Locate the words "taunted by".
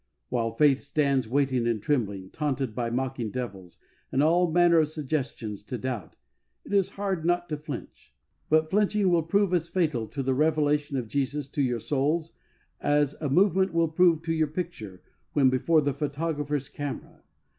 2.31-2.89